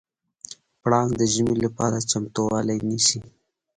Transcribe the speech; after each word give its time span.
پړانګ 0.81 1.11
د 1.19 1.21
ژمي 1.33 1.55
لپاره 1.65 2.05
چمتووالی 2.11 2.77
نیسي. 2.89 3.19